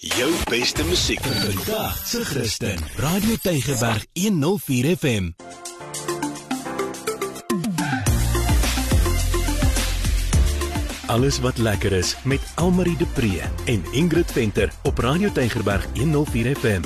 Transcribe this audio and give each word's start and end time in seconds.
Jou 0.00 0.30
beste 0.48 0.84
musiek 0.84 1.20
vandag 1.20 2.06
se 2.06 2.24
Christen. 2.24 2.78
Radio 2.96 3.34
Tygerberg 3.42 4.06
104 4.12 4.96
FM. 4.96 5.30
Alles 11.06 11.40
wat 11.40 11.58
lekker 11.58 11.92
is 11.92 12.16
met 12.24 12.40
Almarie 12.54 12.96
de 12.96 13.06
Pre 13.06 13.40
en 13.64 13.84
Ingrid 13.92 14.32
Venter 14.32 14.72
op 14.82 14.98
Radio 14.98 15.32
Tygerberg 15.32 15.86
104 15.94 16.56
FM. 16.56 16.82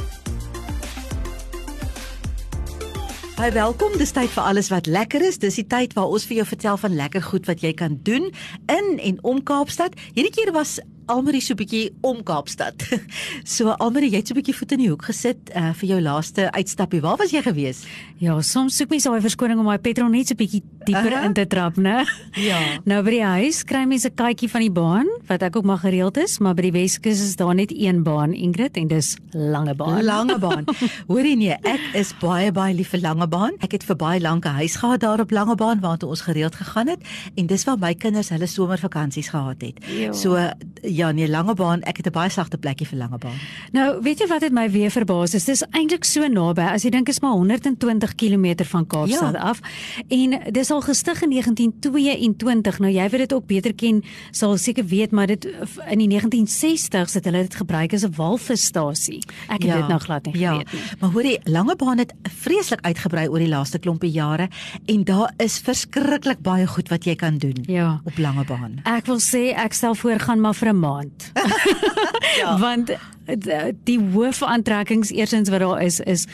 Hi, 3.39 3.51
welkom. 3.51 3.95
Dis 3.99 4.11
tyd 4.11 4.31
vir 4.31 4.43
alles 4.43 4.69
wat 4.71 4.87
lekker 4.87 5.23
is. 5.27 5.39
Dis 5.39 5.55
die 5.55 5.67
tyd 5.67 5.95
waar 5.95 6.11
ons 6.11 6.27
vir 6.27 6.37
jou 6.37 6.47
vertel 6.47 6.77
van 6.83 6.95
lekker 6.95 7.23
goed 7.23 7.47
wat 7.47 7.63
jy 7.63 7.73
kan 7.79 7.99
doen 8.03 8.33
in 8.67 8.99
en 8.99 9.23
om 9.23 9.43
Kaapstad. 9.43 9.95
Hierdie 10.15 10.35
keer 10.35 10.53
was 10.55 10.81
Almarie 11.07 11.41
so 11.41 11.53
'n 11.53 11.57
bietjie 11.57 11.91
om 12.01 12.23
Kaapstad. 12.23 12.75
so 13.55 13.69
Almarie, 13.79 14.11
jy 14.11 14.17
het 14.23 14.29
so 14.29 14.35
'n 14.35 14.41
bietjie 14.41 14.57
voet 14.57 14.73
in 14.73 14.79
die 14.79 14.89
hoek 14.89 15.05
gesit 15.05 15.51
uh, 15.55 15.73
vir 15.75 15.89
jou 15.89 16.01
laaste 16.01 16.51
uitstappie. 16.53 17.01
Waar 17.01 17.17
was 17.17 17.31
jy 17.31 17.43
gewees? 17.43 17.85
Ja, 18.19 18.41
soms 18.41 18.77
soek 18.77 18.89
mens 18.91 19.05
daai 19.05 19.21
verskoning 19.21 19.59
om 19.59 19.67
my 19.67 19.79
petrol 19.79 20.09
net 20.09 20.29
so 20.29 20.35
'n 20.35 20.41
bietjie 20.41 20.63
dieper 20.85 21.13
uh 21.13 21.19
-huh. 21.19 21.25
in 21.25 21.33
te 21.33 21.47
trap, 21.47 21.77
né? 21.77 22.05
Ja. 22.33 22.61
Nou 22.85 23.03
by 23.03 23.11
die 23.11 23.25
huis 23.25 23.65
kry 23.65 23.85
mense 23.85 24.09
'n 24.09 24.15
kykie 24.15 24.49
van 24.49 24.61
die 24.61 24.71
baan 24.71 25.07
wat 25.27 25.43
ek 25.43 25.57
ook 25.57 25.65
maar 25.65 25.79
gereeld 25.79 26.17
is, 26.17 26.39
maar 26.39 26.55
by 26.55 26.63
die 26.63 26.73
Weskus 26.73 27.21
is 27.21 27.37
daar 27.37 27.55
net 27.55 27.73
een 27.73 28.03
baan, 28.03 28.33
Ingrid, 28.33 28.77
en 28.77 28.89
dis 28.89 29.17
lange 29.31 29.75
baan. 29.75 30.05
Lange 30.05 30.39
baan. 30.39 30.65
Hoorie 31.11 31.37
nee, 31.37 31.57
ek 31.63 31.81
is 31.95 32.13
baie 32.21 32.53
baie 32.53 32.75
lief 32.75 32.89
vir 32.89 33.01
lange 33.01 33.29
baan. 33.29 33.53
Ek 33.61 33.73
het 33.73 33.85
vir 33.85 33.97
baie 33.97 34.21
lank 34.21 34.45
'n 34.45 34.49
huis 34.61 34.77
gehad 34.77 35.01
daar 35.01 35.21
op 35.21 35.31
lange 35.31 35.55
baan 35.55 35.81
waar 35.81 35.97
toe 35.97 36.09
ons 36.09 36.21
gereeld 36.21 36.55
gegaan 36.55 36.89
het 36.89 37.01
en 37.35 37.47
dis 37.47 37.65
waar 37.65 37.79
my 37.79 37.95
kinders 37.95 38.29
hulle 38.29 38.47
somervakansies 38.47 39.29
gehad 39.29 39.61
het. 39.61 39.77
Jo. 39.87 40.13
So 40.13 40.51
ja, 40.95 41.11
nee, 41.13 41.29
lange 41.29 41.55
baan. 41.55 41.83
Ek 41.83 41.97
het 41.97 42.07
'n 42.07 42.11
baie 42.13 42.31
sagte 42.31 42.59
plekkie 42.59 42.87
vir 42.87 42.99
lange 42.99 43.19
baan. 43.19 43.39
Nou, 43.73 44.03
weet 44.03 44.19
jy 44.19 44.27
wat 44.27 44.41
het 44.43 44.53
my 44.53 44.71
weer 44.71 44.91
verbaas? 44.91 45.35
Is 45.35 45.45
dis 45.45 45.63
eintlik 45.71 46.05
so 46.05 46.27
naby. 46.29 46.61
As 46.63 46.83
jy 46.83 46.91
dink 46.91 47.09
is 47.09 47.21
maar 47.21 47.33
120 47.33 48.15
km 48.15 48.65
van 48.65 48.87
Kaapstad 48.87 49.33
Ja. 49.35 49.39
af. 49.41 49.61
En 50.09 50.41
dis 50.53 50.71
al 50.71 50.81
gestig 50.81 51.23
in 51.23 51.31
1922. 51.31 52.79
Nou 52.79 52.93
jy 52.93 53.09
weet 53.11 53.21
dit 53.21 53.33
ook 53.33 53.47
beter 53.47 53.75
ken, 53.75 54.03
sal 54.31 54.57
seker 54.57 54.85
weet, 54.87 55.11
maar 55.11 55.27
dit 55.27 55.45
in 55.91 55.99
die 55.99 56.09
1960s 56.09 57.15
het 57.15 57.25
hulle 57.25 57.43
dit 57.43 57.55
gebruik 57.55 57.93
as 57.93 58.05
'n 58.05 58.13
walvisstasie. 58.17 59.23
Ek 59.49 59.63
het 59.63 59.73
dit 59.73 59.89
nou 59.89 59.99
glad 60.01 60.25
nie 60.27 60.39
ja. 60.39 60.51
geweet 60.53 60.73
nie. 60.73 60.83
Maar 61.01 61.11
hoorie, 61.11 61.39
lange 61.45 61.77
baan 61.77 61.99
het 61.99 62.13
vreeslik 62.23 62.81
uitgebrei 62.85 63.29
oor 63.29 63.39
die 63.39 63.49
laaste 63.49 63.79
klompie 63.79 64.11
jare 64.11 64.49
en 64.87 65.05
daar 65.05 65.33
is 65.37 65.59
verskriklik 65.59 66.41
baie 66.43 66.67
goed 66.67 66.89
wat 66.89 67.05
jy 67.05 67.15
kan 67.15 67.39
doen 67.39 67.57
Ja. 67.67 68.01
op 68.05 68.19
lange 68.19 68.45
baan. 68.45 68.81
Ek 68.85 69.07
wil 69.07 69.19
sê 69.21 69.55
ek 69.57 69.73
stel 69.73 69.95
voor 69.95 70.19
gaan 70.21 70.41
maar 70.41 70.55
vir 70.55 70.69
'n 70.73 70.77
maand. 70.85 71.31
ja. 72.41 72.55
Want 72.61 72.93
d- 73.25 73.73
die 73.89 73.99
hoofaantrekkings 74.13 75.11
eersins 75.17 75.49
wat 75.53 75.63
daar 75.65 75.83
is 75.85 76.01
is 76.01 76.27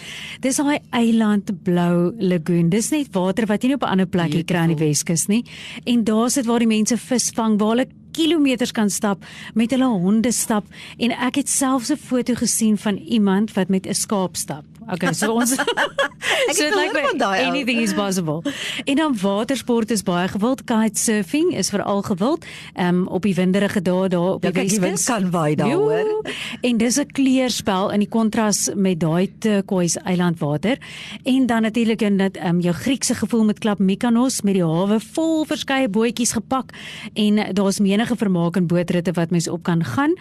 dis 0.45 0.59
daai 0.59 0.79
eiland 0.97 1.53
blou 1.67 2.11
lagoon. 2.19 2.69
Dis 2.73 2.91
net 2.95 3.13
water 3.15 3.47
wat 3.51 3.63
jy 3.63 3.69
nie 3.73 3.79
op 3.79 3.87
'n 3.87 3.93
ander 3.95 4.07
plek 4.11 4.33
hier 4.35 4.45
kry 4.45 4.57
aan 4.65 4.75
die 4.75 4.81
Weskus 4.87 5.27
nie. 5.31 5.45
En 5.87 6.05
daar 6.05 6.31
sit 6.31 6.47
waar 6.47 6.59
die 6.59 6.67
mense 6.71 6.97
vis 6.99 7.31
vang 7.35 7.59
waar 7.61 7.75
hulle 7.77 7.89
kilometers 8.13 8.73
kan 8.75 8.91
stap 8.91 9.23
met 9.55 9.71
hulle 9.71 9.87
honde 9.87 10.33
stap 10.35 10.65
en 10.99 11.13
ek 11.13 11.37
het 11.37 11.49
selfs 11.49 11.91
'n 11.93 11.97
foto 11.97 12.35
gesien 12.35 12.77
van 12.79 12.97
iemand 12.97 13.53
wat 13.55 13.69
met 13.69 13.87
'n 13.87 13.95
skaap 13.95 14.37
stap. 14.37 14.65
Okay, 14.93 15.13
so 15.15 15.33
ons 15.33 15.55
so 16.57 16.69
van 16.75 17.19
daai 17.19 17.41
ou. 17.45 17.49
anything 17.51 17.81
is 17.81 17.93
possible. 17.95 18.43
En 18.85 18.95
dan 18.97 19.17
watersport 19.21 19.91
is 19.91 20.03
baie 20.03 20.29
gewild, 20.29 20.65
kitesurfing 20.65 21.53
is 21.57 21.71
veral 21.71 22.03
gewild 22.03 22.45
um, 22.79 23.07
op 23.07 23.23
die 23.23 23.35
winderige 23.35 23.83
dae 23.83 24.09
daar 24.09 24.35
op 24.37 24.45
Ja, 24.45 24.51
die 24.51 24.69
die 24.69 24.81
wind 24.81 24.99
Weskus. 24.99 25.05
kan 25.05 25.31
waai 25.31 25.55
daar, 25.55 25.71
hoor. 25.71 25.99
Joe. 25.99 26.35
En 26.61 26.77
dis 26.77 26.99
'n 26.99 27.07
kleurspel 27.13 27.91
in 27.93 27.99
die 27.99 28.09
kontras 28.09 28.71
met 28.75 29.01
daai 29.01 29.31
turquoise 29.39 30.01
eilandwater. 30.01 30.79
En 31.25 31.47
dan 31.47 31.63
natuurlik 31.63 32.03
in 32.03 32.17
dat 32.17 32.37
um, 32.45 32.61
jou 32.61 32.75
Griekse 32.75 33.15
gevoel 33.15 33.45
met 33.45 33.59
klap 33.59 33.79
Mykonos 33.79 34.41
met 34.43 34.55
die 34.55 34.65
hawe 34.65 35.01
vol 35.01 35.45
verskeie 35.45 35.89
bootjies 35.89 36.33
gepak 36.33 36.71
en 37.15 37.55
daar's 37.55 37.79
menige 37.81 38.17
vermaak 38.17 38.57
en 38.57 38.67
bootritte 38.67 39.13
wat 39.13 39.31
mens 39.31 39.49
op 39.49 39.63
kan 39.63 39.85
gaan. 39.85 40.15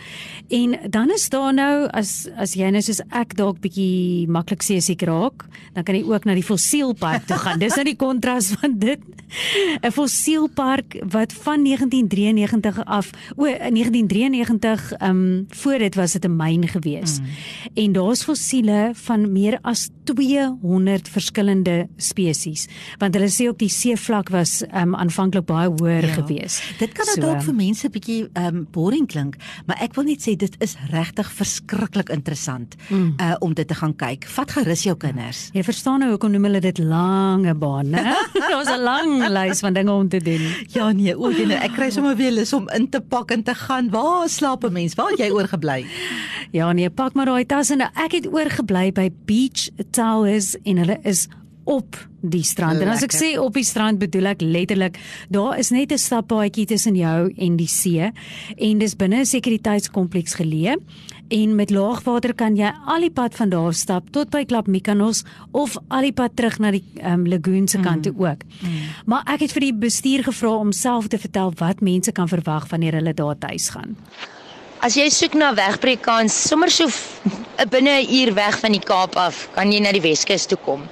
En 0.48 0.80
dan 0.90 1.10
is 1.12 1.30
daar 1.30 1.54
nou 1.54 1.88
as 1.88 2.28
as 2.38 2.54
jy 2.54 2.70
nou 2.70 2.82
soos 2.82 3.02
ek 3.12 3.36
dalk 3.36 3.60
bietjie 3.60 4.28
maklik 4.28 4.59
seesiek 4.64 5.02
raak, 5.02 5.46
dan 5.74 5.84
kan 5.84 5.96
jy 5.96 6.04
ook 6.04 6.26
na 6.26 6.34
die 6.34 6.44
fossielpark 6.44 7.26
toe 7.30 7.38
gaan. 7.38 7.60
Dis 7.60 7.76
nou 7.76 7.86
die 7.86 7.96
kontras 8.00 8.52
van 8.60 8.78
dit. 8.80 9.00
'n 9.82 9.92
Fossielpark 9.92 11.04
wat 11.10 11.34
van 11.34 11.64
1993 11.64 12.86
af, 12.86 13.10
o, 13.36 13.46
in 13.46 13.74
1993 13.74 14.92
ehm 14.92 15.10
um, 15.10 15.46
voor 15.50 15.78
dit 15.78 15.96
was 15.96 16.12
dit 16.12 16.26
'n 16.26 16.36
myn 16.36 16.68
gewees. 16.68 17.20
Mm. 17.20 17.26
En 17.74 17.92
daar's 17.92 18.24
fossiele 18.24 18.92
van 18.94 19.32
meer 19.32 19.60
as 19.62 19.90
200 20.10 21.10
verskillende 21.14 21.76
spesies, 22.02 22.66
want 23.02 23.16
hulle 23.18 23.30
sê 23.32 23.50
ook 23.50 23.60
die 23.62 23.72
seevlak 23.72 24.32
was 24.34 24.60
ehm 24.70 24.94
um, 24.94 24.96
aanvanklik 25.00 25.46
baie 25.50 25.70
hoër 25.70 26.08
ja. 26.08 26.14
gewees. 26.18 26.60
Dit 26.80 26.96
kan 26.98 27.06
so, 27.06 27.22
dalk 27.22 27.44
vir 27.46 27.56
mense 27.56 27.90
bietjie 27.94 28.20
um 28.40 28.66
boring 28.74 29.06
klink, 29.10 29.38
maar 29.70 29.78
ek 29.84 29.96
wil 29.98 30.08
net 30.10 30.26
sê 30.26 30.36
dit 30.40 30.56
is 30.64 30.76
regtig 30.92 31.30
verskriklik 31.40 32.10
interessant 32.16 32.76
mm. 32.90 33.14
uh 33.20 33.36
om 33.46 33.54
dit 33.54 33.68
te 33.68 33.78
gaan 33.78 33.94
kyk. 33.96 34.26
Vat 34.34 34.52
gerus 34.58 34.84
jou 34.88 34.96
kinders. 35.00 35.46
Jy 35.54 35.64
verstaan 35.64 36.04
nou 36.04 36.12
hoekom 36.14 36.34
noem 36.34 36.50
hulle 36.50 36.64
dit 36.64 36.82
lange 36.82 37.54
baan, 37.56 37.94
né? 37.94 38.16
Daar's 38.50 38.72
'n 38.76 38.84
lang 38.84 39.28
lys 39.30 39.62
van 39.66 39.74
dinge 39.74 39.92
om 39.92 40.10
te 40.10 40.20
doen. 40.24 40.44
Ja 40.74 40.92
nee, 40.92 41.16
o, 41.16 41.32
jy, 41.32 41.46
ek 41.54 41.78
kry 41.78 41.90
sommer 41.94 42.18
weer 42.18 42.32
lus 42.32 42.54
om 42.54 42.68
in 42.76 42.90
te 42.90 43.02
pak 43.02 43.32
en 43.32 43.44
te 43.44 43.56
gaan. 43.56 43.90
Waar 43.94 44.30
slaap 44.30 44.66
'n 44.66 44.74
mens? 44.74 44.96
Waar 44.96 45.14
het 45.14 45.20
jy 45.20 45.30
oorgebly? 45.32 45.86
Ja 46.52 46.72
nee, 46.74 46.90
pak 46.90 47.14
maar 47.14 47.26
daai 47.30 47.46
tas 47.46 47.70
en 47.70 47.78
nou, 47.84 47.90
ek 47.94 48.12
het 48.12 48.28
oorgebly 48.34 48.92
by 48.92 49.10
Beach 49.30 49.70
Towers 50.00 50.56
en 50.64 50.80
hulle 50.84 50.98
is 51.04 51.28
op 51.70 51.98
die 52.22 52.44
strand. 52.44 52.82
En 52.82 52.90
as 52.90 53.04
ek 53.06 53.14
Lekker. 53.14 53.20
sê 53.20 53.40
op 53.40 53.54
die 53.54 53.68
strand 53.68 54.00
bedoel 54.02 54.32
ek 54.34 54.42
letterlik, 54.42 54.98
daar 55.30 55.60
is 55.60 55.70
net 55.70 55.92
'n 55.92 55.98
stappaadjie 55.98 56.66
tussen 56.66 56.96
jou 56.96 57.34
en 57.38 57.58
die 57.58 57.68
see 57.68 58.12
en 58.58 58.78
dis 58.78 58.96
binne 58.96 59.20
'n 59.20 59.26
sekuriteitskompleks 59.26 60.36
geleë. 60.36 60.76
En 61.30 61.56
met 61.56 61.70
laagwater 61.70 62.34
kan 62.34 62.56
jy 62.56 62.72
al 62.86 63.02
die 63.02 63.12
pad 63.12 63.36
van 63.36 63.50
daar 63.50 63.74
stap 63.74 64.10
tot 64.12 64.30
by 64.30 64.46
Klap 64.46 64.68
Mykonos 64.68 65.24
of 65.52 65.78
al 65.88 66.02
die 66.02 66.14
pad 66.14 66.36
terug 66.36 66.58
na 66.60 66.72
die 66.72 66.84
um, 67.04 67.28
lagoon 67.28 67.68
se 67.68 67.78
kant 67.80 68.04
toe 68.04 68.14
ook. 68.18 68.42
Mm. 68.62 68.70
Maar 69.06 69.22
ek 69.26 69.40
het 69.40 69.52
vir 69.52 69.62
die 69.62 69.74
bestuur 69.74 70.24
gevra 70.24 70.56
om 70.58 70.72
self 70.72 71.08
te 71.08 71.18
vertel 71.18 71.54
wat 71.60 71.82
mense 71.82 72.12
kan 72.12 72.28
verwag 72.28 72.68
wanneer 72.70 72.94
hulle 72.94 73.14
daar 73.14 73.38
tuis 73.38 73.70
gaan. 73.70 73.96
As 74.80 74.96
jy 74.96 75.10
soek 75.12 75.34
na 75.36 75.50
wegbreekkans, 75.52 76.32
sommer 76.48 76.70
so 76.72 76.86
f- 76.88 77.20
binne 77.68 77.96
'n 78.00 78.08
uur 78.20 78.30
weg 78.34 78.56
van 78.62 78.72
die 78.72 78.80
Kaap 78.80 79.18
af, 79.20 79.50
kan 79.56 79.72
jy 79.74 79.80
na 79.84 79.92
die 79.92 80.00
Weskus 80.02 80.46
toe 80.48 80.58
kom. 80.66 80.86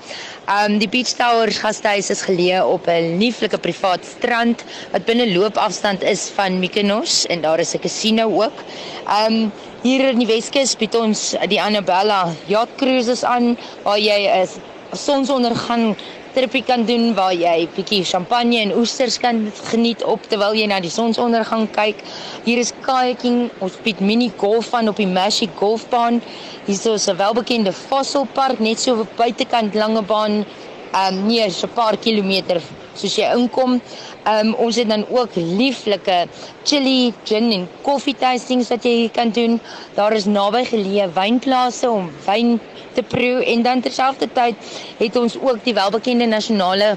Um 0.47 0.75
die 0.79 0.89
Beach 0.91 1.13
Towers 1.15 1.59
gastehuis 1.63 2.09
is 2.11 2.21
geleë 2.27 2.65
op 2.67 2.87
'n 2.87 3.15
lieflike 3.21 3.57
privaat 3.57 4.03
strand 4.03 4.65
wat 4.91 5.05
binne 5.05 5.27
loopafstand 5.31 6.03
is 6.03 6.27
van 6.35 6.59
Mykonos 6.59 7.25
en 7.31 7.41
daar 7.41 7.59
is 7.59 7.73
'n 7.75 7.79
casino 7.79 8.27
ook. 8.43 8.57
Um 9.07 9.51
hier 9.83 10.09
in 10.09 10.19
die 10.19 10.27
Weskus 10.27 10.75
bied 10.75 10.95
ons 10.95 11.35
die 11.47 11.61
Annabella 11.61 12.33
yacht 12.47 12.75
cruises 12.77 13.23
aan 13.23 13.57
waar 13.83 13.99
jy 13.99 14.27
'n 14.27 14.47
sonsondergang 14.93 15.95
tripie 16.33 16.63
kan 16.63 16.85
doen 16.85 17.13
waar 17.15 17.33
jy 17.33 17.67
bietjie 17.75 18.03
champagne 18.07 18.59
en 18.61 18.73
oesters 18.77 19.17
kan 19.21 19.39
geniet 19.69 20.03
op 20.03 20.23
terwyl 20.31 20.55
jy 20.57 20.67
na 20.69 20.79
die 20.83 20.91
sonsondergang 20.93 21.67
kyk. 21.75 22.03
Hier 22.45 22.61
is 22.61 22.73
kayaking, 22.85 23.49
ons 23.63 23.77
bied 23.85 23.99
mini 23.99 24.29
golf 24.37 24.73
aan 24.77 24.91
op 24.91 24.99
die 25.01 25.07
Mashi 25.07 25.49
golfbaan. 25.59 26.21
Hier 26.65 26.75
is 26.75 26.85
ons 26.85 27.07
'n 27.07 27.17
welbekende 27.17 27.73
fossilpark 27.73 28.59
net 28.59 28.79
so 28.79 29.07
buitekant 29.17 29.75
Langebaan. 29.75 30.45
Um 30.93 31.27
nee, 31.27 31.49
so 31.51 31.67
'n 31.67 31.73
paar 31.73 31.97
kilometer 31.97 32.61
soos 32.95 33.15
jy 33.15 33.27
inkom. 33.35 33.81
Um 34.25 34.53
ons 34.55 34.75
het 34.75 34.89
dan 34.89 35.05
ook 35.09 35.35
lieflike 35.35 36.27
chili, 36.63 37.13
gin 37.23 37.51
en 37.51 37.67
koffie 37.83 38.15
tastings 38.15 38.69
wat 38.69 38.83
jy 38.83 38.91
hier 38.91 39.11
kan 39.11 39.29
doen. 39.29 39.59
Daar 39.95 40.13
is 40.13 40.25
naby 40.25 40.63
geleë 40.65 41.13
wynplase 41.13 41.89
om 41.89 42.11
wyn 42.25 42.59
te 42.97 43.05
proe 43.05 43.45
en 43.45 43.63
dan 43.65 43.83
terselfdertyd 43.85 44.73
het 44.97 45.19
ons 45.21 45.37
ook 45.37 45.61
die 45.65 45.75
welbekende 45.77 46.27
nasionale 46.29 46.95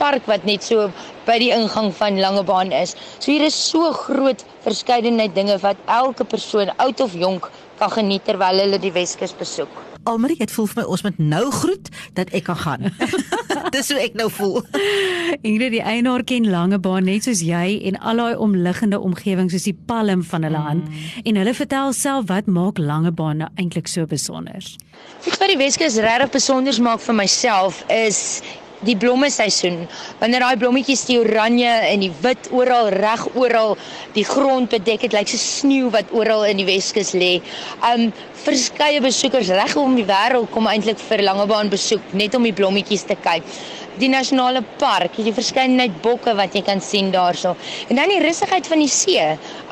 park 0.00 0.26
wat 0.30 0.46
net 0.48 0.64
so 0.66 0.88
by 1.26 1.36
die 1.38 1.52
ingang 1.54 1.92
van 1.94 2.18
Langebaan 2.18 2.72
is. 2.74 2.96
So 3.18 3.30
hier 3.30 3.44
is 3.46 3.56
so 3.56 3.92
groot 3.94 4.42
verskeidenheid 4.64 5.36
dinge 5.36 5.58
wat 5.62 5.78
elke 5.86 6.24
persoon, 6.24 6.72
oud 6.82 7.00
of 7.04 7.14
jonk, 7.14 7.50
kan 7.78 7.92
geniet 7.92 8.26
terwyl 8.26 8.64
hulle 8.64 8.80
die 8.82 8.94
Weskus 8.94 9.34
besoek. 9.38 9.70
Almarie, 10.10 10.40
dit 10.40 10.50
voel 10.50 10.66
vir 10.66 10.80
my 10.80 10.88
ons 10.90 11.04
moet 11.06 11.18
nou 11.22 11.44
groet 11.54 11.92
dat 12.18 12.32
ek 12.34 12.48
kan 12.50 12.58
gaan. 12.64 12.90
Dis 13.76 13.90
hoe 13.92 14.00
ek 14.02 14.16
nou 14.18 14.28
voel. 14.32 14.60
Ingrid 15.48 15.74
die 15.76 15.82
eienaar 15.82 16.24
ken 16.28 16.48
Langebaan 16.50 17.06
net 17.08 17.26
soos 17.26 17.42
jy 17.46 17.78
en 17.88 17.98
al 18.00 18.22
daai 18.22 18.36
omliggende 18.46 19.00
omgewing 19.00 19.50
soos 19.52 19.66
die 19.68 19.76
palm 19.88 20.24
van 20.26 20.46
hulle 20.46 20.62
hand 20.66 20.88
mm. 20.88 21.26
en 21.30 21.40
hulle 21.40 21.54
vertel 21.56 21.94
self 21.96 22.28
wat 22.30 22.50
maak 22.50 22.80
Langebaan 22.82 23.42
nou 23.44 23.50
eintlik 23.56 23.90
so 23.90 24.06
besonder. 24.06 24.62
Iets 25.26 25.38
wat 25.38 25.48
die 25.50 25.58
Weskus 25.60 25.98
regtig 26.02 26.34
besonder 26.34 26.82
maak 26.82 27.02
vir 27.04 27.18
myself 27.22 27.84
is 27.92 28.42
die 28.86 28.96
blomme 28.96 29.30
seisoen. 29.30 29.86
Wanneer 30.20 30.44
daai 30.44 30.58
blommetjies 30.60 31.04
die 31.08 31.18
oranje 31.20 31.70
en 31.90 32.04
die 32.04 32.12
wit 32.22 32.50
oral 32.50 32.90
reg 32.94 33.24
oral 33.34 33.76
die 34.16 34.26
grond 34.26 34.72
bedek 34.74 35.06
het, 35.06 35.16
lyk 35.16 35.30
so 35.30 35.40
sneeu 35.40 35.90
wat 35.94 36.10
oral 36.12 36.46
in 36.50 36.60
die 36.62 36.68
Weskus 36.68 37.14
lê. 37.18 37.34
Um 37.92 38.10
verskeie 38.42 38.98
besoekers 39.00 39.52
reg 39.54 39.76
om 39.78 39.94
die 39.94 40.06
wêreld 40.08 40.50
kom 40.50 40.66
eintlik 40.66 40.98
vir 40.98 41.22
Langebaan 41.22 41.70
besoek 41.70 42.14
net 42.18 42.34
om 42.34 42.42
die 42.42 42.56
blommetjies 42.56 43.06
te 43.06 43.14
kyk 43.22 43.46
die 44.00 44.08
nasionale 44.08 44.62
park, 44.80 45.18
jy 45.20 45.32
verskeidenheid 45.36 45.94
bokke 46.04 46.32
wat 46.38 46.54
jy 46.56 46.62
kan 46.64 46.80
sien 46.82 47.10
daarso. 47.12 47.54
En 47.90 47.98
dan 48.00 48.10
die 48.12 48.20
rustigheid 48.22 48.68
van 48.70 48.80
die 48.80 48.90
see. 48.90 49.26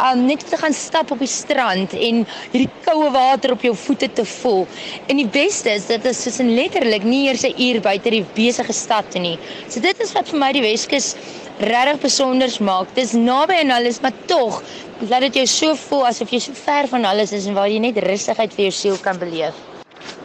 Um 0.05 0.27
net 0.29 0.45
om 0.45 0.51
te 0.53 0.61
gaan 0.61 0.77
stap 0.77 1.13
op 1.15 1.23
die 1.23 1.31
strand 1.31 1.95
en 1.97 2.25
hierdie 2.53 2.69
koue 2.85 3.11
water 3.15 3.55
op 3.55 3.65
jou 3.65 3.73
voete 3.77 4.11
te 4.13 4.25
voel. 4.29 4.67
En 5.09 5.21
die 5.21 5.29
beste 5.29 5.73
is 5.73 5.89
dit 5.89 6.09
is 6.11 6.23
soos 6.25 6.41
in 6.45 6.53
letterlik 6.56 7.05
nie 7.05 7.27
eers 7.29 7.45
'n 7.45 7.55
uur 7.56 7.81
buite 7.81 8.11
die 8.11 8.25
besige 8.35 8.73
stad 8.73 9.00
nie. 9.14 9.38
So 9.69 9.81
dit 9.81 10.00
is 10.00 10.12
wat 10.12 10.29
vir 10.29 10.38
my 10.38 10.52
die 10.52 10.62
Weskus 10.62 11.14
regtig 11.58 12.00
besonder 12.00 12.50
maak. 12.61 12.94
Dis 12.94 13.12
naby 13.12 13.61
aan 13.61 13.70
alles, 13.70 14.00
maar 14.00 14.12
tog 14.26 14.62
laat 15.08 15.20
dit 15.20 15.35
jou 15.35 15.47
so 15.47 15.75
voel 15.75 16.06
asof 16.06 16.31
jy 16.31 16.41
so 16.41 16.52
ver 16.55 16.88
van 16.88 17.05
alles 17.05 17.32
is 17.32 17.47
en 17.47 17.55
waar 17.55 17.69
jy 17.69 17.79
net 17.79 17.99
rustigheid 18.05 18.52
vir 18.52 18.69
jou 18.69 18.73
siel 18.73 18.99
kan 19.00 19.19
beleef. 19.19 19.55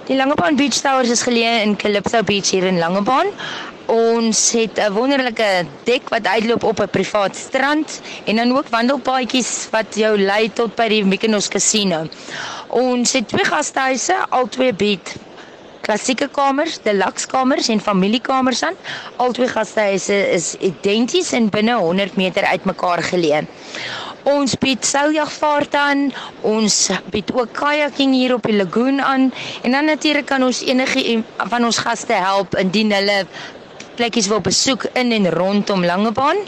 Die 0.06 0.16
Langebaan 0.16 0.56
Beach 0.56 0.78
Towers 0.84 1.10
is 1.10 1.24
geleë 1.26 1.64
in 1.64 1.76
Calypso 1.76 2.22
Beach 2.24 2.52
hier 2.54 2.68
in 2.70 2.78
Langebaan. 2.78 3.32
Ons 3.90 4.52
het 4.52 4.80
'n 4.80 4.94
wonderlike 4.94 5.66
dek 5.86 6.10
wat 6.10 6.28
uitloop 6.28 6.64
op 6.64 6.80
'n 6.82 6.90
privaat 6.90 7.36
strand 7.36 8.02
en 8.26 8.36
dan 8.36 8.58
ook 8.58 8.70
wandelpaadjies 8.70 9.68
wat 9.72 9.96
jou 9.96 10.18
lei 10.18 10.54
tot 10.54 10.76
by 10.76 10.88
die 10.88 11.04
Mykonos 11.04 11.48
Casino. 11.48 12.08
Ons 12.68 13.14
het 13.14 13.28
twee 13.28 13.46
gastehuise, 13.46 14.16
albei 14.30 14.74
bied 14.74 15.16
klassieke 15.86 16.28
kamers, 16.34 16.80
deluxe 16.86 17.28
kamers 17.30 17.70
en 17.70 17.82
familiekamers 17.84 18.64
aan. 18.66 18.78
Albei 19.22 19.48
gastehuise 19.52 20.18
is 20.34 20.54
identies 20.60 21.32
en 21.38 21.50
binne 21.54 21.78
100 21.82 22.18
meter 22.20 22.48
uitmekaar 22.50 23.04
geleë. 23.12 23.46
Ons 24.26 24.56
bied 24.58 24.82
seiljagvaart 24.82 25.76
aan, 25.78 26.08
ons 26.42 26.76
bied 27.14 27.30
ook 27.38 27.52
kajaking 27.54 28.16
hier 28.18 28.34
op 28.34 28.48
die 28.50 28.58
lagoon 28.58 28.98
aan 29.02 29.28
en 29.62 29.78
dan 29.78 29.86
natuurlik 29.86 30.26
kan 30.26 30.44
ons 30.44 30.64
enige 30.66 31.20
van 31.38 31.66
ons 31.68 31.82
gaste 31.86 32.18
help 32.18 32.58
indien 32.58 32.94
hulle 32.96 33.20
plekkies 34.00 34.28
wil 34.32 34.42
besoek 34.42 34.90
in 34.98 35.14
en 35.14 35.30
rondom 35.30 35.86
Langebaan. 35.86 36.42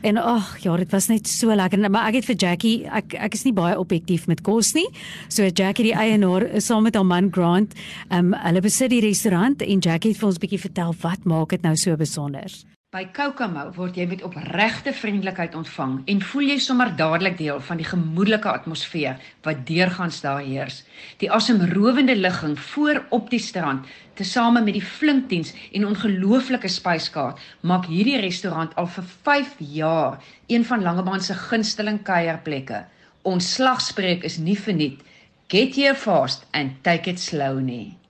En 0.00 0.16
ag 0.16 0.58
ja, 0.62 0.76
dit 0.76 0.90
was 0.90 1.08
net 1.10 1.28
so 1.28 1.54
lekker. 1.54 1.90
Maar 1.90 2.10
ek 2.12 2.20
het 2.20 2.28
vir 2.30 2.36
Jackie, 2.36 2.74
ek 2.86 3.14
ek 3.14 3.34
is 3.34 3.44
nie 3.44 3.54
baie 3.56 3.78
objektief 3.78 4.28
met 4.30 4.44
kos 4.46 4.74
nie. 4.76 4.86
So 5.28 5.46
Jackie 5.46 5.90
die 5.90 5.96
eienaar 5.96 6.46
saam 6.60 6.86
met 6.86 6.94
haar 6.94 7.06
man 7.06 7.32
Grant, 7.32 7.74
ehm 8.08 8.32
um, 8.32 8.38
hulle 8.46 8.60
besit 8.60 8.90
die 8.90 9.02
restaurant 9.04 9.62
en 9.62 9.78
Jackie 9.78 10.12
het 10.12 10.20
vir 10.20 10.28
ons 10.28 10.38
'n 10.38 10.46
bietjie 10.46 10.64
vertel 10.68 10.94
wat 11.00 11.24
maak 11.24 11.50
dit 11.50 11.62
nou 11.62 11.76
so 11.76 11.96
besonder. 11.96 12.73
By 12.94 13.08
Kokomo 13.10 13.72
word 13.74 13.96
jy 13.98 14.04
met 14.06 14.20
opregte 14.22 14.92
vriendelikheid 14.94 15.56
ontvang 15.58 15.94
en 16.12 16.20
voel 16.28 16.52
jy 16.52 16.58
sommer 16.62 16.92
dadelik 16.94 17.34
deel 17.40 17.56
van 17.66 17.80
die 17.80 17.86
gemoedelike 17.88 18.46
atmosfeer 18.46 19.16
wat 19.42 19.64
deurgangs 19.66 20.20
daar 20.22 20.44
heers. 20.46 20.76
Die 21.18 21.26
asemrowende 21.26 22.14
ligging 22.14 22.54
voor 22.68 23.00
op 23.18 23.32
die 23.32 23.40
strand, 23.42 23.88
tesame 24.14 24.62
met 24.62 24.78
die 24.78 24.84
flinkdiens 24.92 25.50
en 25.74 25.88
ongelooflike 25.88 26.70
spyskaart, 26.70 27.42
maak 27.66 27.90
hierdie 27.90 28.22
restaurant 28.22 28.78
al 28.78 28.86
vir 28.86 29.10
5 29.26 29.58
jaar 29.74 30.22
een 30.46 30.62
van 30.70 30.86
Langebaan 30.86 31.26
se 31.26 31.34
gunsteling 31.48 31.98
kuierplekke. 32.06 32.84
Ons 33.26 33.50
slagspreuk 33.58 34.22
is 34.22 34.38
nie 34.38 34.54
verniet. 34.68 35.02
Get 35.50 35.74
here 35.74 35.98
fast 35.98 36.46
and 36.54 36.78
take 36.86 37.10
it 37.10 37.18
slow 37.18 37.58
nie. 37.58 38.03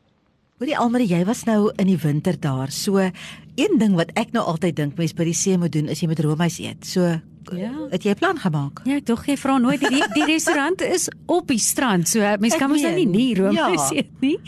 Hoorie 0.63 0.77
Almarie, 0.79 1.09
jy 1.11 1.25
was 1.27 1.41
nou 1.49 1.73
in 1.83 1.89
die 1.91 1.99
winter 1.99 2.37
daar. 2.39 2.71
So 2.71 3.03
een 3.03 3.73
ding 3.81 3.97
wat 3.99 4.13
ek 4.15 4.31
nou 4.37 4.45
altyd 4.47 4.77
dink 4.79 4.99
mense 5.01 5.17
by 5.19 5.25
die 5.27 5.35
see 5.35 5.59
moet 5.59 5.73
doen 5.75 5.89
is 5.91 5.99
jy 5.99 6.07
moet 6.07 6.21
roomys 6.23 6.61
eet. 6.63 6.87
So 6.87 7.03
ja. 7.03 7.73
het 7.91 8.05
jy 8.07 8.15
'n 8.15 8.21
plan 8.21 8.39
gemaak? 8.39 8.85
Ja, 8.87 9.01
tog 9.03 9.27
jy 9.27 9.35
vra 9.37 9.59
nooit 9.59 9.81
die 9.83 9.99
die 10.15 10.25
restaurant 10.25 10.81
is 10.81 11.09
op 11.27 11.49
die 11.51 11.59
strand. 11.59 12.07
So 12.07 12.21
mense 12.39 12.57
kan 12.57 12.71
mos 12.71 12.87
nou 12.87 12.95
nie 12.95 13.07
nie 13.07 13.35
roomys 13.35 13.91
ja. 13.91 13.97
eet 13.99 14.21
nie. 14.21 14.39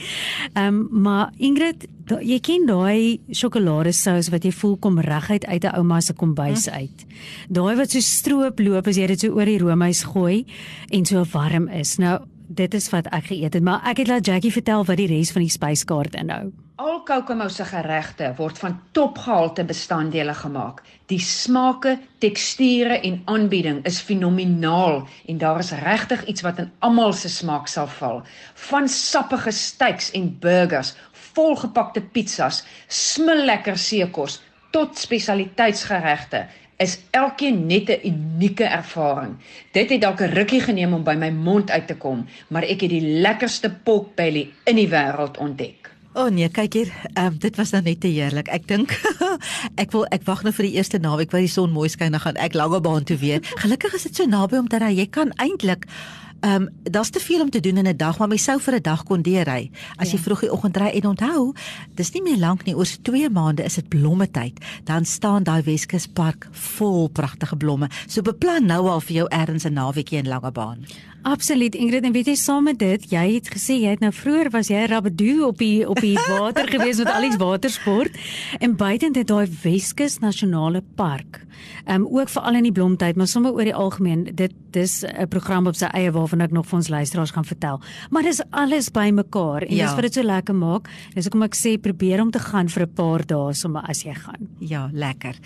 Ehm 0.55 0.67
um, 0.69 0.89
maar 1.03 1.33
Ingrid, 1.39 1.89
da, 2.07 2.21
jy 2.23 2.39
ken 2.39 2.67
daai 2.67 3.19
sjokoladesous 3.27 4.31
wat 4.31 4.45
jy 4.45 4.53
voel 4.53 4.77
kom 4.77 5.01
reguit 5.01 5.45
uit 5.45 5.65
'n 5.65 5.75
ouma 5.75 6.01
se 6.01 6.15
kombuis 6.15 6.67
hm. 6.67 6.75
uit. 6.75 7.07
Daai 7.49 7.77
wat 7.77 7.91
so 7.91 7.99
stroop 8.01 8.61
loop 8.61 8.87
as 8.87 8.97
jy 8.97 9.07
dit 9.07 9.21
so 9.21 9.35
oor 9.35 9.45
die 9.45 9.59
roomys 9.59 10.05
gooi 10.05 10.47
en 10.91 11.05
so 11.05 11.25
warm 11.33 11.67
is. 11.69 11.99
Nou 11.99 12.21
dit 12.49 12.75
is 12.75 12.89
wat 12.91 13.09
ek 13.15 13.31
geëet 13.31 13.55
het, 13.59 13.65
maar 13.65 13.85
ek 13.91 14.03
het 14.03 14.09
laat 14.09 14.27
Jackie 14.27 14.53
vertel 14.53 14.85
wat 14.87 15.01
die 15.01 15.09
res 15.11 15.33
van 15.35 15.45
die 15.45 15.53
spyskaart 15.53 16.15
inhou. 16.19 16.53
Al 16.77 17.01
Kokomo 17.09 17.49
se 17.49 17.65
geregte 17.65 18.33
word 18.37 18.59
van 18.61 18.75
topgehalte 18.93 19.65
bestanddele 19.65 20.35
gemaak. 20.37 20.83
Die 21.09 21.21
smake, 21.23 21.97
teksture 22.21 22.99
en 23.01 23.23
aanbieding 23.25 23.81
is 23.89 24.01
fenomenaal 24.05 25.07
en 25.27 25.39
daar 25.39 25.63
is 25.65 25.73
regtig 25.73 26.27
iets 26.29 26.45
wat 26.45 26.59
in 26.59 26.71
almal 26.85 27.13
se 27.17 27.29
smaak 27.33 27.69
sal 27.73 27.89
val. 27.99 28.23
Van 28.69 28.89
sappige 28.89 29.51
steaks 29.51 30.11
en 30.13 30.35
burgers, 30.41 30.95
volgepakte 31.33 32.03
pizzas, 32.03 32.65
smillekker 32.89 33.79
seekos 33.79 34.43
tot 34.71 34.99
spesialiteitsgeregte 34.99 36.45
is 36.77 36.99
elkeen 37.11 37.67
net 37.67 37.89
'n 37.89 38.01
unieke 38.05 38.65
ervaring. 38.65 39.37
Dit 39.73 39.91
het 39.91 40.01
dalk 40.01 40.21
'n 40.21 40.35
rukkie 40.35 40.61
geneem 40.61 40.93
om 40.93 41.05
by 41.05 41.15
my 41.15 41.31
mond 41.31 41.71
uit 41.71 41.87
te 41.87 41.97
kom, 41.97 42.27
maar 42.49 42.63
ek 42.63 42.81
het 42.81 42.91
die 42.91 43.21
lekkerste 43.21 43.71
pork 43.71 44.15
belly 44.15 44.49
in 44.65 44.77
die 44.77 44.89
wêreld 44.89 45.39
ontdek. 45.39 45.87
O 46.17 46.25
oh 46.25 46.31
nee, 46.33 46.49
kyk 46.49 46.73
hier. 46.73 46.93
Ehm 47.13 47.27
um, 47.27 47.39
dit 47.39 47.57
was 47.57 47.71
nou 47.71 47.83
net 47.83 48.01
te 48.01 48.09
heerlik. 48.09 48.49
Ek 48.49 48.67
dink 48.67 48.95
ek 49.83 49.91
wil 49.93 50.07
ek 50.09 50.23
wag 50.25 50.43
nou 50.43 50.53
vir 50.57 50.65
die 50.65 50.77
eerste 50.81 50.99
naweek 50.99 51.31
waar 51.31 51.45
die 51.45 51.53
son 51.53 51.71
mooi 51.71 51.89
skyn 51.93 52.17
dan 52.17 52.21
gaan 52.21 52.41
ek 52.41 52.55
langer 52.55 52.81
baan 52.81 53.05
toe 53.05 53.19
weer. 53.21 53.41
Gelukkig 53.61 53.95
is 53.95 54.03
dit 54.03 54.17
so 54.17 54.25
naby 54.25 54.57
om 54.57 54.69
dat 54.69 54.81
jy 54.81 55.07
kan 55.13 55.33
eintlik 55.37 55.85
Ehm 56.41 56.63
um, 56.63 56.69
daar's 56.83 57.11
te 57.11 57.21
veel 57.21 57.41
om 57.41 57.51
te 57.51 57.61
doen 57.61 57.77
in 57.77 57.89
'n 57.89 57.97
dag, 57.97 58.19
maar 58.19 58.29
my 58.29 58.37
sou 58.37 58.61
vir 58.61 58.75
'n 58.75 58.83
dag 58.83 59.03
kon 59.03 59.23
deurry. 59.23 59.71
As 59.97 60.11
ja. 60.11 60.17
jy 60.17 60.23
vroeg 60.23 60.41
die 60.41 60.53
oggend 60.53 60.77
ry 60.77 60.87
en 60.87 61.07
onthou, 61.07 61.55
dis 61.95 62.13
nie 62.13 62.23
meer 62.23 62.37
lank 62.37 62.65
nie, 62.65 62.77
oor 62.77 62.87
2 63.03 63.31
maande 63.31 63.65
is 63.65 63.75
dit 63.75 63.89
blomme 63.89 64.31
tyd. 64.31 64.65
Dan 64.85 65.05
staan 65.05 65.43
daai 65.43 65.63
Weskus 65.63 66.07
Park 66.07 66.49
vol 66.51 67.09
pragtige 67.09 67.57
blomme. 67.57 67.89
So 68.07 68.23
beplan 68.23 68.67
nou 68.67 68.89
al 68.89 69.01
vir 69.01 69.17
jou 69.17 69.29
erns 69.29 69.65
'n 69.65 69.73
naweekie 69.73 70.19
in 70.19 70.29
Langebaan. 70.29 70.85
Absoluut 71.27 71.75
Ingrid 71.75 72.05
en 72.07 72.13
weet 72.15 72.29
jy 72.31 72.35
saam 72.39 72.69
met 72.69 72.79
dit, 72.79 73.11
jy 73.11 73.35
het 73.35 73.49
gesê 73.51 73.81
jy 73.83 73.91
het 73.97 74.01
nou 74.01 74.13
vroeër 74.15 74.51
was 74.55 74.69
jy 74.69 74.85
rabedoe 74.87 75.47
op 75.47 75.59
die 75.59 75.89
op 75.89 75.99
die 75.99 76.15
water 76.31 76.69
gewees 76.71 77.01
met 77.03 77.11
al 77.11 77.27
die 77.27 77.39
watersport 77.41 78.15
en 78.61 78.77
buite 78.77 79.11
dit 79.11 79.27
daai 79.27 79.51
Weskus 79.63 80.21
Nasionale 80.23 80.85
Park. 80.95 81.41
Ehm 81.87 82.05
um, 82.05 82.07
ook 82.19 82.29
veral 82.29 82.55
in 82.55 82.69
die 82.69 82.73
blomtyd, 82.73 83.17
maar 83.17 83.27
sommer 83.27 83.53
oor 83.53 83.67
die 83.67 83.75
algemeen, 83.75 84.25
dit 84.35 84.55
dis 84.71 85.03
'n 85.03 85.29
program 85.29 85.67
op 85.67 85.75
sy 85.75 85.87
eie 85.87 86.13
waarvan 86.27 86.45
ek 86.47 86.55
nog 86.55 86.67
vir 86.67 86.79
ons 86.81 86.91
luisteraars 86.91 87.33
gaan 87.37 87.47
vertel. 87.47 87.81
Maar 88.11 88.27
dis 88.27 88.43
alles 88.51 88.91
bymekaar 88.91 89.67
en 89.67 89.75
ja. 89.75 89.87
dis 89.87 89.95
wat 89.95 90.07
dit 90.09 90.19
so 90.19 90.27
lekker 90.27 90.57
maak. 90.59 90.91
Dis 91.15 91.29
hoekom 91.29 91.47
ek 91.47 91.57
sê 91.57 91.77
probeer 91.81 92.23
om 92.25 92.33
te 92.35 92.43
gaan 92.43 92.69
vir 92.69 92.83
'n 92.87 92.93
paar 92.99 93.27
dae 93.27 93.55
sommer 93.55 93.83
as 93.87 94.03
jy 94.03 94.15
gaan. 94.15 94.49
Ja, 94.59 94.89
lekker. 94.93 95.37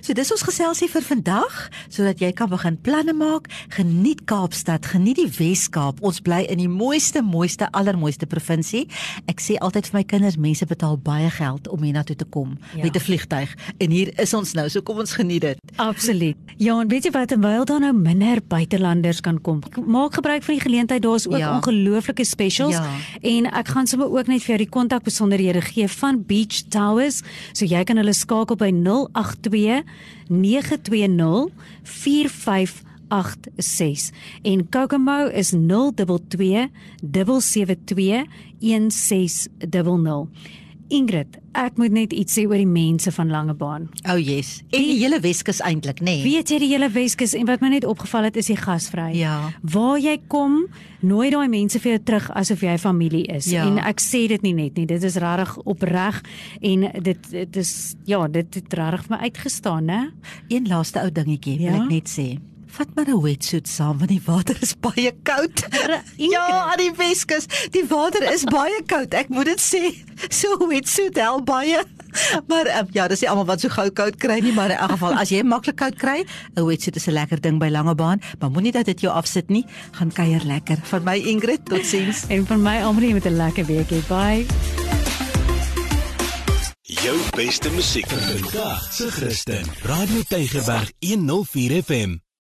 So 0.00 0.12
dis 0.12 0.30
ons 0.30 0.42
geselsie 0.42 0.88
vir 0.88 1.02
vandag 1.02 1.70
sodat 1.88 2.20
jy 2.20 2.32
kan 2.32 2.48
begin 2.48 2.76
planne 2.76 3.12
maak. 3.12 3.48
Geniet 3.68 4.24
Kaapstad, 4.26 4.86
geniet 4.86 5.16
die 5.16 5.30
Wes-Kaap. 5.30 6.02
Ons 6.02 6.20
bly 6.20 6.44
in 6.48 6.58
die 6.58 6.68
mooiste, 6.68 7.22
mooiste, 7.22 7.68
allermooiste 7.72 8.26
provinsie. 8.26 8.88
Ek 9.26 9.40
sê 9.40 9.56
altyd 9.58 9.86
vir 9.86 9.98
my 9.98 10.04
kinders, 10.04 10.36
mense 10.36 10.66
betaal 10.66 10.98
baie 10.98 11.30
geld 11.30 11.68
om 11.68 11.82
hiernatoe 11.82 12.16
te 12.16 12.24
kom 12.24 12.58
ja. 12.74 12.82
met 12.82 12.96
'n 12.96 13.00
vliegtyg 13.00 13.54
en 13.78 13.90
hier 13.90 14.12
is 14.20 14.34
ons 14.34 14.52
nou. 14.54 14.68
So 14.68 14.82
kom 14.82 14.98
ons 14.98 15.12
geniet 15.12 15.40
dit. 15.40 15.58
Absoluut. 15.76 16.36
Ja, 16.56 16.80
en 16.80 16.88
weet 16.88 17.04
jy 17.04 17.10
wat, 17.10 17.28
terwyl 17.28 17.64
daar 17.64 17.80
nou 17.80 17.92
minder 17.92 18.40
buitelanders 18.48 19.20
kan 19.20 19.40
kom, 19.40 19.60
maak 19.86 20.14
gebruik 20.26 20.42
van 20.42 20.54
die 20.54 20.62
geleentheid. 20.62 21.02
Daar's 21.02 21.28
ook 21.28 21.38
ja. 21.38 21.54
ongelooflike 21.54 22.24
specials 22.24 22.74
ja. 22.74 22.90
en 23.22 23.46
ek 23.52 23.68
gaan 23.68 23.86
sommer 23.86 24.10
ook 24.10 24.26
net 24.26 24.42
vir 24.42 24.56
jou 24.56 24.58
die 24.64 24.72
kontak 24.74 25.06
besonderhede 25.06 25.62
gee 25.62 25.88
van 25.88 26.18
Beach 26.26 26.66
Towers, 26.68 27.22
so 27.52 27.64
jy 27.64 27.84
kan 27.86 27.96
hulle 28.02 28.14
skakel 28.14 28.58
by 28.58 28.72
082 28.74 29.84
920 30.28 31.54
45 31.82 32.84
0891104586 33.08 34.10
en 34.42 34.68
Kokomo 34.68 35.26
is 35.26 35.50
022 35.50 36.68
772 37.00 38.26
1600. 38.58 40.26
Ingrid, 40.88 41.38
ek 41.58 41.78
moet 41.80 41.90
net 41.90 42.12
iets 42.14 42.36
sê 42.38 42.44
oor 42.46 42.60
die 42.60 42.68
mense 42.68 43.10
van 43.12 43.30
Langebaan. 43.32 43.88
O 44.06 44.14
oh 44.14 44.20
yes. 44.22 44.60
En 44.70 44.84
die 44.86 44.98
hele 45.00 45.18
Weskus 45.24 45.58
eintlik, 45.66 45.98
nê? 46.00 46.18
Nee. 46.20 46.22
Weet 46.22 46.52
jy 46.52 46.58
die 46.62 46.68
hele 46.70 46.88
Weskus 46.94 47.34
en 47.34 47.48
wat 47.48 47.64
my 47.64 47.72
net 47.72 47.86
opgeval 47.88 48.28
het 48.28 48.38
is 48.38 48.50
die 48.52 48.58
gasvry. 48.60 49.08
Ja. 49.18 49.50
Waar 49.66 49.98
jy 49.98 50.16
kom, 50.30 50.66
nooi 51.02 51.30
daai 51.34 51.48
mense 51.50 51.80
vir 51.82 51.96
jou 51.96 52.02
terug 52.12 52.30
asof 52.38 52.62
jy 52.62 52.76
familie 52.78 53.24
is. 53.34 53.50
Ja. 53.50 53.66
En 53.66 53.80
ek 53.82 54.02
sê 54.04 54.26
dit 54.30 54.42
nie 54.46 54.54
net 54.54 54.78
nie, 54.78 54.86
dit 54.86 55.02
is 55.10 55.18
regtig 55.22 55.56
opreg 55.66 56.22
en 56.62 56.86
dit 57.02 57.30
dit 57.34 57.62
is 57.62 57.72
ja, 58.06 58.22
dit 58.28 58.60
het 58.60 58.78
regtig 58.78 59.08
vir 59.08 59.16
my 59.16 59.22
uitgestaan, 59.26 59.90
né? 59.90 60.02
Een 60.48 60.68
laaste 60.70 61.02
ou 61.02 61.10
dingetjie 61.10 61.58
Ja? 61.60 61.72
wil 61.72 61.82
ek 61.82 61.90
net 61.90 62.12
sê. 62.12 62.28
Vat 62.66 62.88
maar 62.94 63.08
'n 63.08 63.20
wetsuit 63.22 63.68
saam 63.68 63.98
want 63.98 64.10
die 64.10 64.22
water 64.24 64.56
is 64.60 64.74
baie 64.80 65.12
koud. 65.22 65.66
ja, 66.16 66.46
aan 66.70 66.78
die 66.78 66.92
Weskus, 66.96 67.46
die 67.70 67.86
water 67.88 68.32
is 68.32 68.44
baie 68.44 68.82
koud. 68.86 69.14
Ek 69.14 69.28
moet 69.28 69.44
dit 69.44 69.60
sê. 69.60 69.82
So 70.28 70.56
'n 70.58 70.68
wetsuit 70.68 71.16
help 71.16 71.44
baie. 71.44 71.84
Maar 72.46 72.66
um, 72.78 72.86
ja, 72.92 73.08
dis 73.08 73.20
nie 73.20 73.28
almal 73.30 73.44
wat 73.44 73.60
so 73.60 73.68
gou 73.68 73.90
koud 73.90 74.16
kry 74.16 74.38
nie, 74.40 74.52
maar 74.52 74.70
in 74.70 74.76
elk 74.76 74.90
geval 74.96 75.18
as 75.20 75.28
jy 75.28 75.42
maklik 75.42 75.76
koud 75.76 75.96
kry, 76.00 76.24
'n 76.56 76.64
wetsuit 76.64 76.96
is 76.96 77.06
'n 77.06 77.12
lekker 77.12 77.40
ding 77.40 77.58
by 77.58 77.68
Langebaan, 77.68 78.20
maar 78.40 78.50
moenie 78.50 78.72
dat 78.72 78.84
dit 78.84 79.00
jou 79.00 79.12
afsit 79.12 79.48
nie. 79.48 79.64
Gaan 79.92 80.12
kuier 80.12 80.44
lekker. 80.44 80.78
Van 80.82 81.02
my 81.04 81.16
Ingrid, 81.16 81.64
totsiens. 81.64 82.24
En 82.28 82.46
van 82.46 82.62
my 82.62 82.82
almal 82.82 83.12
met 83.12 83.26
'n 83.26 83.36
lekker 83.36 83.66
week, 83.66 83.88
bye. 84.08 84.46
Jou 86.82 87.18
beste 87.36 87.70
musiek 87.70 88.06
vir 88.08 88.38
vandag 88.40 88.92
se 88.92 89.10
Christen. 89.10 89.64
Radio 89.82 90.22
Tygerberg 90.28 90.92
104 91.00 91.82
FM. 91.82 92.25